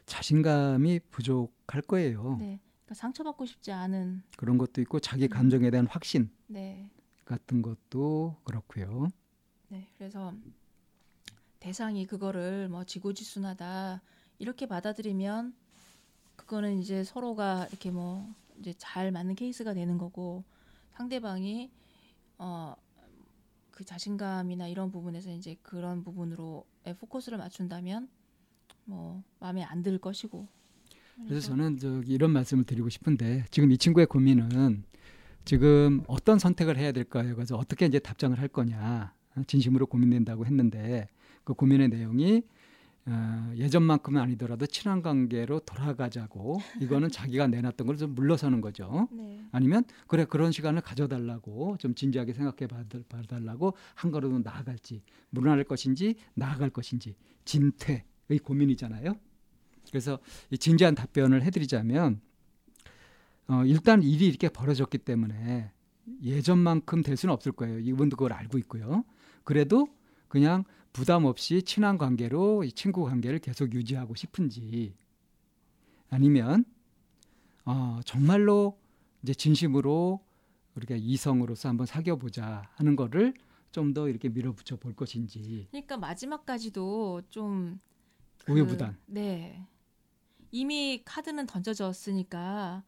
자신감이 0.06 1.00
부족할 1.10 1.82
거예요. 1.82 2.36
네, 2.38 2.60
그러니까 2.84 2.94
상처받고 2.94 3.44
싶지 3.46 3.72
않은 3.72 4.22
그런 4.36 4.56
것도 4.58 4.80
있고 4.82 5.00
자기 5.00 5.24
음. 5.24 5.28
감정에 5.28 5.70
대한 5.70 5.86
확신 5.86 6.30
네, 6.46 6.90
같은 7.24 7.60
것도 7.62 8.36
그렇고요. 8.44 9.08
네, 9.68 9.86
그래서 9.98 10.34
대상이 11.60 12.06
그거를 12.06 12.68
뭐 12.68 12.84
지고지순하다 12.84 14.02
이렇게 14.38 14.66
받아들이면 14.66 15.54
그거는 16.36 16.78
이제 16.78 17.04
서로가 17.04 17.66
이렇게 17.70 17.90
뭐 17.90 18.32
이제 18.60 18.72
잘 18.78 19.10
맞는 19.12 19.34
케이스가 19.34 19.74
되는 19.74 19.98
거고 19.98 20.44
상대방이 20.92 21.70
어 22.38 22.74
그 23.70 23.84
자신감이나 23.84 24.66
이런 24.66 24.90
부분에서 24.90 25.30
이제 25.30 25.56
그런 25.62 26.02
부분으로 26.02 26.64
포커스를 26.98 27.38
맞춘다면 27.38 28.08
뭐 28.86 29.22
마음에 29.38 29.62
안 29.62 29.84
들 29.84 29.98
것이고 29.98 30.48
그래서 31.28 31.46
저는 31.46 31.78
저기 31.78 32.12
이런 32.12 32.32
말씀을 32.32 32.64
드리고 32.64 32.88
싶은데 32.88 33.44
지금 33.52 33.70
이 33.70 33.78
친구의 33.78 34.06
고민은 34.06 34.82
지금 35.44 36.02
어떤 36.08 36.40
선택을 36.40 36.76
해야 36.76 36.90
될까요? 36.90 37.36
그래서 37.36 37.56
어떻게 37.56 37.86
이제 37.86 38.00
답장을 38.00 38.36
할 38.36 38.48
거냐 38.48 39.14
진심으로 39.46 39.86
고민된다고 39.86 40.44
했는데 40.44 41.06
그 41.44 41.54
고민의 41.54 41.88
내용이 41.90 42.42
어, 43.10 43.52
예전만큼은 43.56 44.20
아니더라도 44.20 44.66
친한 44.66 45.00
관계로 45.00 45.60
돌아가자고 45.60 46.60
이거는 46.80 47.08
자기가 47.10 47.46
내놨던 47.46 47.86
걸 47.86 47.96
좀 47.96 48.14
물러서는 48.14 48.60
거죠. 48.60 49.08
네. 49.10 49.42
아니면 49.50 49.84
그래 50.06 50.24
그런 50.26 50.52
시간을 50.52 50.82
가져달라고 50.82 51.78
좀 51.78 51.94
진지하게 51.94 52.34
생각해 52.34 52.66
봐달- 52.66 53.02
봐달라고 53.08 53.74
한 53.94 54.10
걸음 54.10 54.42
나아갈지 54.42 55.02
물러날 55.30 55.64
것인지 55.64 56.16
나아갈 56.34 56.68
것인지 56.70 57.16
진퇴의 57.46 58.38
고민이잖아요. 58.44 59.14
그래서 59.90 60.18
이 60.50 60.58
진지한 60.58 60.94
답변을 60.94 61.42
해드리자면 61.44 62.20
어, 63.48 63.64
일단 63.64 64.02
일이 64.02 64.26
이렇게 64.26 64.50
벌어졌기 64.50 64.98
때문에 64.98 65.70
예전만큼 66.22 67.02
될 67.02 67.16
수는 67.16 67.32
없을 67.32 67.52
거예요. 67.52 67.78
이분도 67.78 68.16
그걸 68.16 68.34
알고 68.34 68.58
있고요. 68.58 69.04
그래도 69.44 69.88
그냥 70.28 70.64
부담 70.92 71.24
없이 71.24 71.62
친한 71.62 71.98
관계로 71.98 72.64
이 72.64 72.72
친구 72.72 73.04
관계를 73.04 73.38
계속 73.38 73.72
유지하고 73.74 74.14
싶은지 74.14 74.94
아니면 76.10 76.64
어, 77.64 78.00
정말로 78.04 78.78
이제 79.22 79.34
진심으로 79.34 80.20
우리가 80.74 80.94
이성으로서 80.96 81.68
한번 81.68 81.86
사귀어 81.86 82.16
보자 82.16 82.68
하는 82.74 82.96
거를 82.96 83.34
좀 83.70 83.92
더 83.92 84.08
이렇게 84.08 84.28
밀어붙여 84.28 84.76
볼 84.76 84.94
것인지 84.94 85.68
그러니까 85.70 85.96
마지막까지도 85.98 87.22
좀 87.28 87.78
그- 88.44 88.52
우유부단. 88.52 88.96
네. 89.06 89.62
이미 90.50 91.02
카드는 91.04 91.46
던져졌으니까 91.46 92.82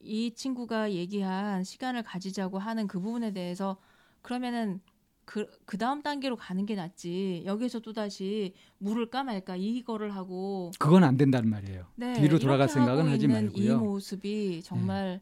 이 0.00 0.32
친구가 0.34 0.92
얘기한 0.92 1.62
시간을 1.64 2.02
가지자고 2.02 2.58
하는 2.58 2.86
그 2.88 2.98
부분에 2.98 3.32
대해서 3.32 3.76
그러면은 4.22 4.80
그, 5.26 5.50
그 5.66 5.76
다음 5.76 6.02
단계로 6.02 6.36
가는 6.36 6.64
게 6.66 6.76
낫지. 6.76 7.42
여기서 7.44 7.80
또 7.80 7.92
다시 7.92 8.54
물을까 8.78 9.24
말까 9.24 9.56
이거를 9.56 10.14
하고 10.14 10.70
그건 10.78 11.02
안 11.04 11.16
된다는 11.16 11.50
말이에요. 11.50 11.86
네, 11.96 12.14
뒤로 12.14 12.38
돌아갈 12.38 12.68
생각은 12.68 13.08
하지 13.08 13.26
말고요. 13.26 13.64
네. 13.64 13.64
이 13.66 13.76
모습이 13.76 14.62
정말 14.62 15.20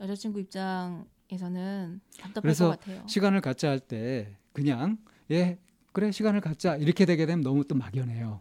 여자친구 0.00 0.38
입장에서는 0.40 2.00
답답할 2.20 2.42
그래서 2.42 2.70
것 2.70 2.78
같아요. 2.80 3.04
시간을 3.08 3.40
갖자 3.40 3.70
할 3.70 3.80
때 3.80 4.36
그냥 4.52 4.98
예 5.30 5.58
그래 5.92 6.12
시간을 6.12 6.42
갖자 6.42 6.76
이렇게 6.76 7.06
되게 7.06 7.24
되면 7.24 7.42
너무 7.42 7.64
또 7.66 7.74
막연해요. 7.74 8.40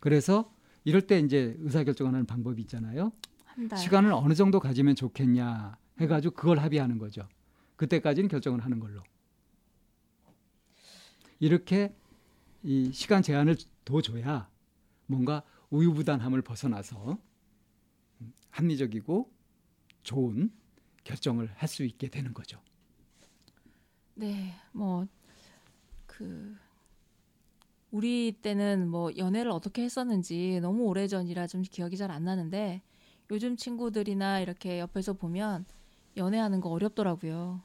그래서 0.00 0.50
이럴 0.84 1.02
때 1.02 1.18
이제 1.20 1.56
의사결정하는 1.58 2.24
방법이 2.24 2.62
있잖아요. 2.62 3.12
시간을 3.76 4.12
어느 4.12 4.32
정도 4.34 4.60
가지면 4.60 4.94
좋겠냐 4.94 5.76
해가지고 6.00 6.34
그걸 6.34 6.58
합의하는 6.58 6.96
거죠. 6.96 7.28
그때까지는 7.76 8.28
결정을 8.28 8.64
하는 8.64 8.78
걸로. 8.80 9.02
이렇게 11.40 11.94
이 12.62 12.92
시간 12.92 13.22
제한을 13.22 13.56
둬줘야 13.84 14.50
뭔가 15.06 15.42
우유부단함을 15.70 16.42
벗어나서 16.42 17.18
합리적이고 18.50 19.30
좋은 20.02 20.52
결정을 21.04 21.50
할 21.56 21.68
수 21.68 21.84
있게 21.84 22.08
되는 22.08 22.34
거죠. 22.34 22.60
네, 24.14 24.54
뭐 24.72 25.06
그 26.06 26.56
우리 27.90 28.32
때는 28.42 28.88
뭐 28.88 29.10
연애를 29.16 29.50
어떻게 29.50 29.82
했었는지 29.82 30.58
너무 30.60 30.84
오래 30.84 31.06
전이라 31.06 31.46
좀 31.46 31.62
기억이 31.62 31.96
잘 31.96 32.10
안 32.10 32.24
나는데 32.24 32.82
요즘 33.30 33.56
친구들이나 33.56 34.40
이렇게 34.40 34.78
옆에서 34.80 35.12
보면 35.14 35.64
연애하는 36.16 36.60
거 36.60 36.70
어렵더라고요. 36.70 37.62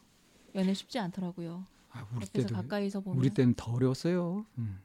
연애 0.56 0.74
쉽지 0.74 1.00
않더라고요. 1.00 1.66
아, 1.94 2.08
우리 2.16 2.26
때도 2.28 2.54
가까이서 2.56 3.02
보면 3.02 3.20
우리 3.20 3.30
때는 3.30 3.54
더 3.56 3.72
어려웠어요. 3.72 4.46
음. 4.58 4.80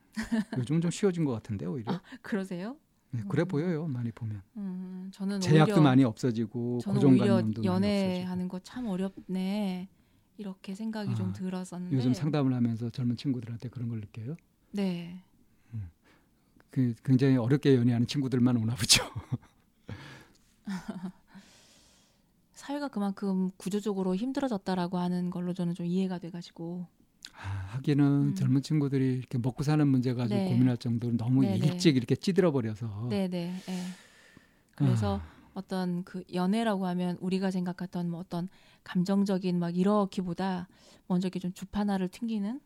요즘은 0.56 0.80
좀 0.80 0.90
쉬워진 0.90 1.24
것 1.24 1.32
같은데 1.32 1.66
오히려 1.66 2.00
그러세요? 2.22 2.76
네, 3.10 3.22
그래 3.28 3.42
음. 3.42 3.48
보여요. 3.48 3.86
많이 3.86 4.12
보면 4.12 4.42
음, 4.56 5.10
저는 5.12 5.40
제약도 5.40 5.74
오히려 5.74 5.82
많이 5.82 6.04
없어지고 6.04 6.80
고정관념도 6.84 7.64
연애하는 7.64 8.48
거 8.48 8.60
참 8.62 8.86
어렵네 8.86 9.88
이렇게 10.36 10.74
생각이 10.74 11.14
좀 11.14 11.30
아, 11.30 11.32
들었었는데 11.32 11.96
요즘 11.96 12.12
상담을 12.14 12.52
하면서 12.52 12.90
젊은 12.90 13.16
친구들한테 13.16 13.68
그런 13.70 13.88
걸 13.88 14.00
느껴요. 14.00 14.36
네, 14.72 15.24
그 16.70 16.94
굉장히 17.02 17.36
어렵게 17.36 17.74
연애하는 17.76 18.06
친구들만 18.06 18.56
오나 18.56 18.74
보죠. 18.74 19.02
사회가 22.68 22.88
그만큼 22.88 23.50
구조적으로 23.56 24.14
힘들어졌다라고 24.14 24.98
하는 24.98 25.30
걸로 25.30 25.54
저는 25.54 25.72
좀 25.72 25.86
이해가 25.86 26.18
돼가지고 26.18 26.86
아, 27.34 27.48
하기는 27.70 28.04
음. 28.04 28.34
젊은 28.34 28.60
친구들이 28.60 29.14
이렇게 29.14 29.38
먹고 29.38 29.62
사는 29.62 29.86
문제 29.88 30.12
가지고 30.12 30.38
네. 30.38 30.44
고민할 30.44 30.76
정도로 30.76 31.16
너무 31.16 31.44
네, 31.44 31.58
네. 31.58 31.66
일찍 31.66 31.96
이렇게 31.96 32.14
찌들어 32.14 32.52
버려서 32.52 33.08
네네. 33.08 33.62
예. 33.70 33.94
그래서 34.72 35.16
아, 35.16 35.50
어떤 35.54 36.04
그 36.04 36.22
연애라고 36.34 36.86
하면 36.88 37.16
우리가 37.20 37.50
생각했던 37.50 38.10
뭐 38.10 38.20
어떤 38.20 38.50
감정적인 38.84 39.58
막 39.58 39.74
이렇기보다 39.74 40.68
먼저 41.06 41.28
이렇게 41.28 41.38
좀 41.40 41.54
주파나를 41.54 42.08
튕기는 42.08 42.60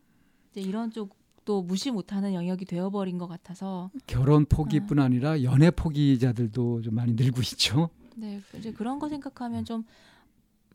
이제 0.51 0.59
이런 0.59 0.91
쪽도 0.91 1.61
무시 1.61 1.91
못하는 1.91 2.33
영역이 2.33 2.65
되어버린 2.65 3.17
것 3.17 3.27
같아서 3.27 3.89
결혼 4.05 4.45
포기뿐 4.47 4.99
아니라 4.99 5.43
연애 5.43 5.71
포기자들도 5.71 6.81
좀 6.81 6.95
많이 6.95 7.13
늘고 7.13 7.39
있죠. 7.41 7.89
네 8.15 8.41
이제 8.57 8.71
그런 8.71 8.99
거 8.99 9.09
생각하면 9.09 9.65
좀 9.65 9.85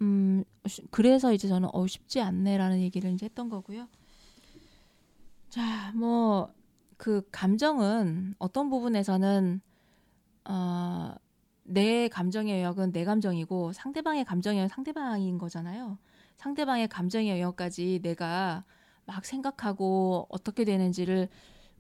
음, 0.01 0.45
쉬- 0.67 0.83
그래서 0.91 1.33
이제 1.33 1.49
저는 1.49 1.69
어 1.73 1.87
쉽지 1.87 2.21
않네라는 2.21 2.81
얘기를 2.81 3.11
이제 3.13 3.27
했던 3.27 3.49
거고요. 3.49 3.89
자, 5.51 5.93
뭐 5.95 6.51
그 6.99 7.23
감정은 7.31 8.35
어떤 8.41 8.71
부분에서는 8.71 9.61
어, 10.47 11.15
내 11.65 12.09
감정의 12.09 12.63
영역은 12.63 12.93
내 12.93 13.05
감정이고 13.05 13.73
상대방의 13.73 14.25
감정의 14.25 14.59
영역은 14.59 14.69
상대방인 14.75 15.39
거잖아요. 15.39 15.99
상대방의 16.37 16.89
감정의 16.89 17.31
영역까지 17.31 18.01
내가 18.03 18.65
막 19.07 19.25
생각하고 19.25 20.27
어떻게 20.31 20.65
되는지를 20.65 21.29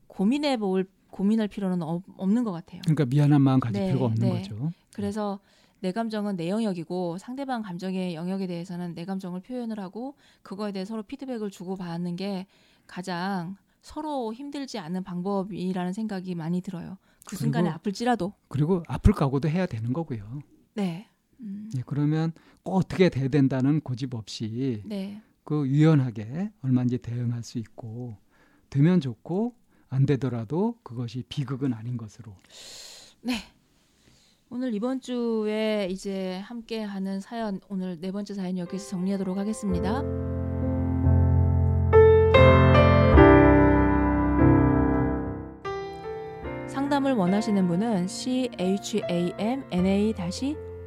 고민해 0.09 0.59
볼 0.59 0.89
고민할 1.11 1.49
필요는 1.49 1.83
없, 1.83 2.03
없는 2.17 2.45
것 2.45 2.53
같아요. 2.53 2.81
그러니까 2.83 3.05
미안한 3.07 3.41
마음 3.43 3.61
가질 3.61 3.81
네, 3.81 3.89
필요가 3.89 4.07
없는 4.07 4.29
네. 4.29 4.39
거죠. 4.43 4.71
그래서 4.93 5.41
내 5.81 5.93
감정은 5.93 6.37
내 6.37 6.49
영역이고 6.49 7.19
상대방 7.19 7.63
감정의 7.63 8.15
영역에 8.15 8.47
대해서는 8.47 8.95
내 8.95 9.05
감정을 9.05 9.41
표현을 9.41 9.79
하고 9.81 10.15
그거에 10.43 10.73
대해 10.73 10.85
서로 10.85 11.03
피드백을 11.03 11.51
주고 11.51 11.77
받는 11.77 12.17
게 12.17 12.47
가장 12.87 13.57
서로 13.81 14.33
힘들지 14.35 14.79
않은 14.79 15.05
방법이라는 15.05 15.93
생각이 15.93 16.35
많이 16.35 16.61
들어요. 16.61 16.99
그 17.27 17.37
순간에 17.37 17.65
그리고- 17.65 17.75
아플지라도. 17.77 18.33
그리고 18.49 18.83
아플 18.89 19.13
각오도 19.13 19.49
해야 19.49 19.67
되는 19.67 19.93
거고요. 19.93 20.41
네. 20.75 21.09
음, 21.41 21.71
예, 21.77 21.83
그러면 21.87 22.33
꼭 22.65 22.77
어떻게 22.77 23.09
돼야 23.09 23.29
된다는 23.29 23.81
고집 23.81 24.15
없이 24.15 24.83
네. 24.85 25.23
그 25.45 25.67
유연하게 25.69 26.51
얼마든지 26.63 26.99
대응할 26.99 27.43
수 27.45 27.59
있고 27.59 28.17
되면 28.69 29.01
좋고 29.01 29.55
안 29.91 30.07
되더라도 30.07 30.77
그것이 30.83 31.25
비극은 31.29 31.73
아닌 31.73 31.97
것으로 31.97 32.33
네. 33.23 33.35
오늘 34.51 34.73
이번 34.73 35.01
주에 35.01 35.89
이제 35.91 36.39
함께 36.39 36.83
하는 36.83 37.21
사연 37.21 37.61
오늘 37.69 38.01
네 38.01 38.11
번째 38.11 38.33
사연 38.33 38.57
여기서 38.57 38.89
정리하도록 38.89 39.37
하겠습니다. 39.37 40.03
상담을 46.67 47.13
원하시는 47.13 47.69
분은 47.69 48.09
c 48.09 48.51
h 48.59 49.03
a 49.11 49.33
m 49.39 49.63
n 49.71 49.87
a 49.87 50.15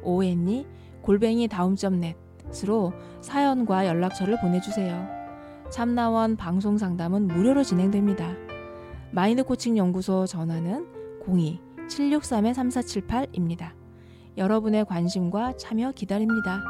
o 0.02 0.24
n 0.24 0.48
e 0.48 0.66
골뱅이 1.00 1.46
다음점넷으로 1.46 2.92
사연과 3.20 3.86
연락처를 3.86 4.40
보내주세요. 4.40 5.06
참나원 5.70 6.36
방송 6.36 6.76
상담은 6.78 7.28
무료로 7.28 7.62
진행됩니다. 7.62 8.51
마인드 9.14 9.44
코칭 9.44 9.76
연구소 9.76 10.26
전화는 10.26 10.86
02 11.28 11.60
763-3478입니다. 11.86 13.72
여러분의 14.38 14.86
관심과 14.86 15.58
참여 15.58 15.92
기다립니다. 15.92 16.62